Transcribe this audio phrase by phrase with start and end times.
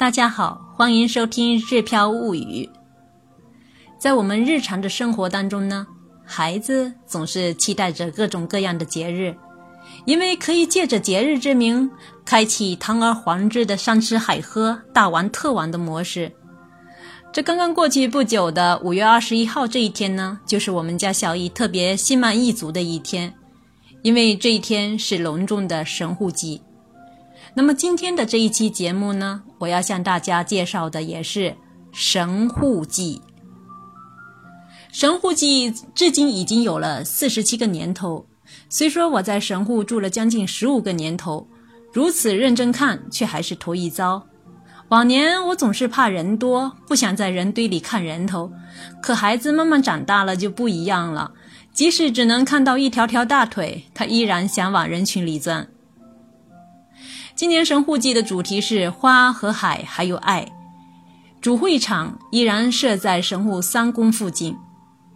[0.00, 2.40] 大家好，欢迎收听《日飘物语》。
[3.98, 5.86] 在我们日常的生活当中呢，
[6.24, 9.36] 孩子总是期待着各种各样的节日，
[10.06, 11.90] 因为可以借着节日之名，
[12.24, 16.32] 开启堂而皇之的山吃海喝、大玩特玩的模式。
[17.30, 23.34] 这刚刚过去不久的五月二十一号这一天呢，就是我们家小易特别心满意足的一天，
[24.00, 26.62] 因为这一天是隆重的神户祭。
[27.54, 31.54] 那么今天的这一期节目呢，我要向大家介绍的也是
[31.92, 33.20] 神户祭。
[34.92, 38.26] 神户祭至今已经有了四十七个年头，
[38.68, 41.46] 虽说我在神户住了将近十五个年头，
[41.92, 44.26] 如此认真看却还是头一遭。
[44.88, 48.50] 往年我总是怕人多，不想在人堆里看人头，
[49.00, 51.32] 可孩子慢慢长大了就不一样了，
[51.72, 55.68] 即使只能看到一条条大腿，他依然想往人群里钻。
[57.40, 60.46] 今年神户祭的主题是花和海，还有爱。
[61.40, 64.54] 主会场依然设在神户三宫附近。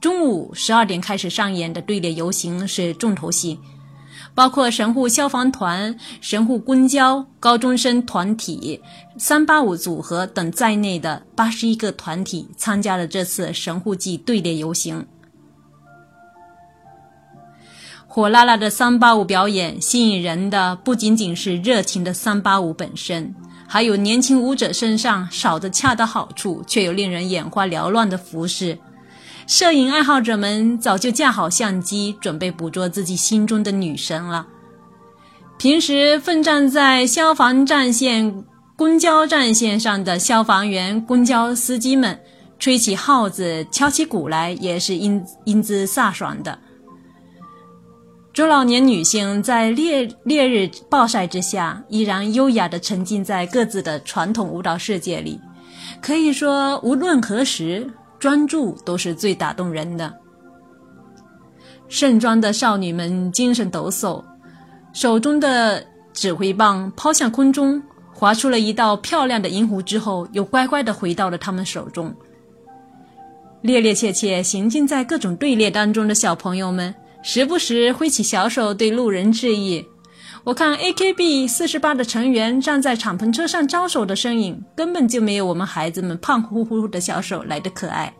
[0.00, 3.58] 中午十二点开始上演的队列游行是重头戏，
[4.36, 8.80] 包括神户消防团、神户公交、高中生团体、
[9.18, 15.04] 三八五组合等在内的八十一个团体参加了这次神户祭队列游行。
[18.14, 23.34] 火辣辣的三八舞表演吸引人的不仅仅是热情的三八舞本身，
[23.66, 28.78] 还有年轻舞者身上少得恰到好处却又令人眼花缭乱的服饰。
[29.46, 34.46] 摄影爱好者们早就架好相机，准备捕捉自己心中的女神了。
[35.56, 38.44] 平时奋战在消防战线、
[38.76, 42.20] 公交战线上的消防员、公交司机们，
[42.58, 46.58] 吹起号子、敲起鼓来，也是英英姿飒爽的。
[48.32, 55.38] 中老年女性在烈烈日暴晒之下，依然优雅地沉浸在各自的传统舞蹈世界里。
[56.00, 57.86] 可以说，无论何时，
[58.18, 60.14] 专注都是最打动人的。
[61.88, 64.24] 盛装的少女们精神抖擞，
[64.94, 67.82] 手中的指挥棒抛向空中，
[68.14, 72.14] 划出了一道漂亮的银弧之后，又乖乖地回到了他们手中。
[73.62, 76.94] 趔趔趄趄行进在各种队列当中的小朋友们。
[77.22, 79.86] 时不时挥起小手对路人致意。
[80.44, 88.12] 我看 AKB 四十八的成员站在敞篷车上招手的身影，根本就没有我们孩子们胖乎乎的小手来的可爱。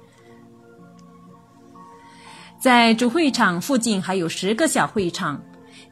[2.61, 5.43] 在主会场附近还有十个小会场，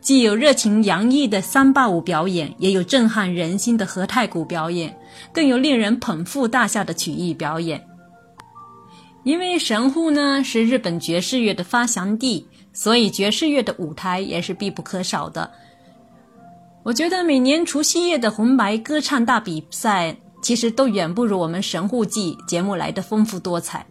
[0.01, 4.97] 既有热情洋溢的三八舞表演，也有震撼人心的和太鼓表演，
[5.33, 7.85] 更有令人捧腹大笑的曲艺表演。
[9.25, 12.47] 因为神户呢是日本爵士乐的发祥地。
[12.73, 15.51] 所以爵士乐的舞台也是必不可少的。
[16.83, 23.85] 我觉得每年除夕夜的红白歌唱大比赛，其实都远不如我们神户祭节目来的丰富多彩。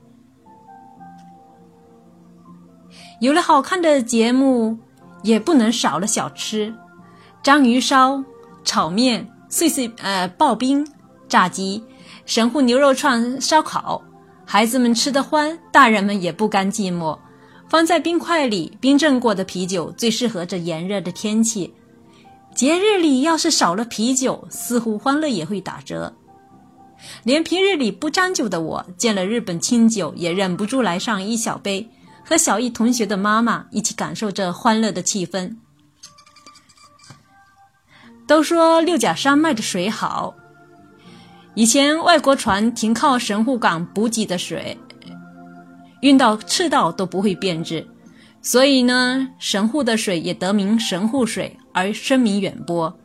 [3.22, 4.78] 有了好看的节目，
[5.24, 6.74] 也不能少了小吃：
[7.44, 8.24] 章鱼烧、
[8.64, 10.88] 炒面、碎碎呃刨冰、
[11.28, 11.84] 炸鸡、
[12.26, 14.02] 神户牛肉串、烧烤。
[14.46, 17.16] 孩子们吃得欢，大人们也不甘寂寞。
[17.70, 21.72] 放在冰块里冰镇过的啤酒最适合这炎热的天气。
[22.56, 26.14] 节日里要是少了啤酒，似乎欢乐也会打折。
[27.24, 31.88] 连平日里不沾酒的我，见了日本清酒也忍不住来上一小杯，
[32.26, 35.56] 和小易同学的妈妈一起感受这欢乐的气氛。
[38.28, 40.36] 都说六甲山脉的水好，
[41.54, 44.78] 以前外国船停靠神户港补给的水。
[46.02, 47.88] 运到赤道都不会变质，
[48.42, 52.98] 所以呢，神户的水也得名神户水，而声名远播。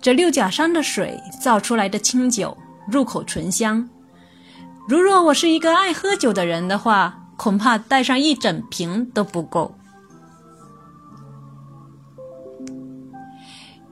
[0.00, 2.56] 这六甲山的水造出来的清酒，
[2.88, 3.88] 入口醇香。
[4.88, 9.74] 如若我是一个爱喝酒的人的话，恐怕带上一整瓶都不够。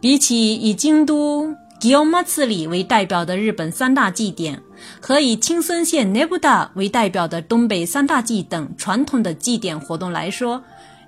[0.00, 1.54] 比起以京都。
[1.78, 4.60] 吉奥马次里为代表的日本三大祭典，
[5.00, 10.60] 和以青森县内布达为代表的东北三大祭等传统的祭典活动来说，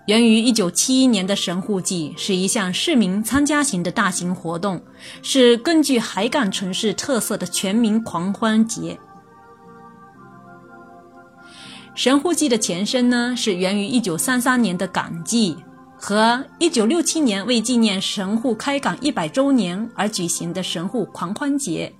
[0.06, 4.80] 源于1971年的神户祭是一项市民参加型的大型活动，
[5.22, 8.96] 是根据海港城市特色的全民狂欢节。
[11.96, 15.56] 神户祭的前身呢，是源于1933年的港祭。
[16.02, 21.92] 和1967年为纪念神户开港一百周年而举行的神户狂欢节，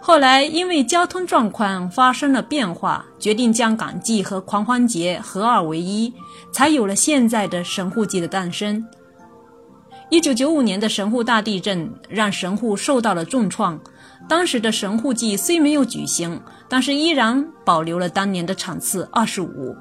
[0.00, 6.10] 后来因为交通状况发生了变化，决定将港祭和狂欢节合二为一，
[6.50, 8.82] 才有了现在的神户祭的诞生。
[10.08, 13.78] 一九九五年的神户大地震让神户受到了重创。
[14.26, 19.76] 当时的神户祭虽没有举行，但是依然保留了当年的场次二十五。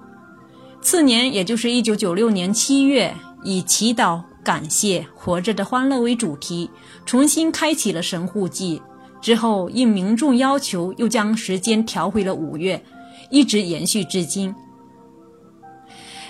[0.81, 6.69] 次年，也就是一九九六年七月，以祈祷、感谢、活着的欢乐为主题，
[7.05, 8.81] 重新开启了神户祭。
[9.21, 12.81] 之后，应民众要求，又将时间调回了五月，
[13.29, 14.55] 一直延续至今。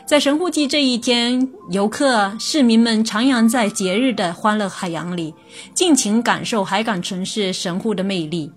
[0.07, 5.35] 在神户祭这一天，游客、市民们徜徉在节日的欢乐海洋里，
[5.75, 8.51] 尽情感受海港城市神户的魅力。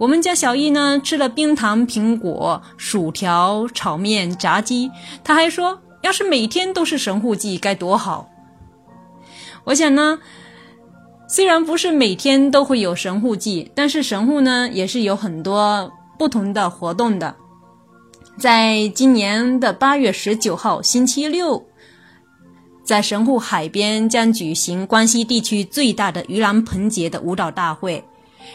[0.00, 4.90] 我们家小易呢，吃了冰糖苹果、薯条、炒面、炸鸡，
[5.22, 8.30] 他还说，要是每天都是神户祭该多好。
[9.64, 10.18] 我想呢，
[11.28, 17.36] 虽然不是每天都会有神户祭，但是神户呢，也是有很多不同的活动的。
[18.38, 21.66] 在今年的八月十九号星期六，
[22.82, 28.02] 在神户海边将举行关西地区最大的盂兰盆节的舞蹈大会。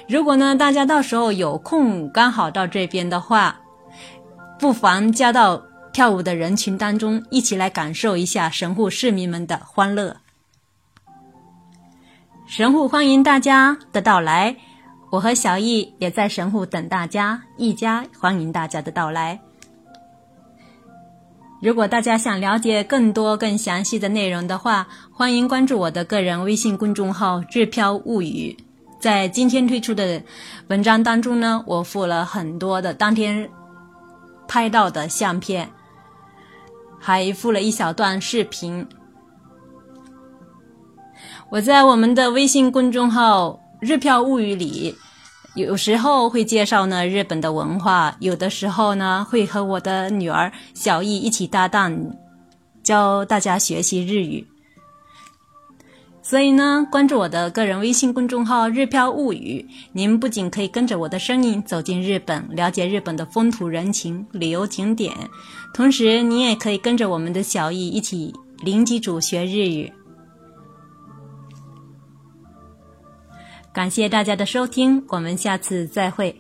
[0.07, 3.59] 如果呢大家到时候有空，刚好到这边的话，
[4.59, 5.61] 不妨加到
[5.91, 10.17] 跳舞的人群当中，一起来感受一下神户市民们的欢乐。
[12.47, 14.55] 神户欢迎大家的到来，
[15.09, 19.39] 我和小易也在神户等大家，一家欢迎大家的到来。
[21.61, 28.55] 如果大家想了解更多、更详细的内容的话，欢迎关注我的个人微信公众号“日飘物语”。
[29.05, 30.19] 在今天推出的
[30.67, 33.47] 文章当中呢，我附了很多的当天
[34.47, 35.69] 拍到的相片，
[36.99, 38.83] 还附了一小段视频。
[41.51, 44.95] 我在我们的微信公众号“日票物语”里。
[45.53, 51.95] 有时候会介绍呢日本的文化，有的时候呢会和我的女儿小艺一起搭档，
[52.81, 54.47] 教大家学习日语。
[56.27, 59.63] 所以呢，关注我的个人微信公众号“日飘物语”，
[59.94, 65.13] 您不仅可以跟着我的声音走进日本，了解日本的风土人情、旅游景点，
[65.72, 68.33] 同时你也可以跟着我们的小艺一起
[68.63, 69.94] 零基础学日语。
[73.72, 76.36] 感谢大家的收听，我们下次再会。